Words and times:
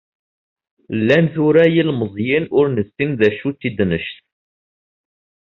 Llan 1.05 1.25
tura 1.33 1.63
yilemẓiyen 1.73 2.45
ur 2.57 2.65
nessin 2.75 3.09
d 3.19 3.21
acu 3.27 3.49
d 3.53 3.55
tidnect. 3.59 4.15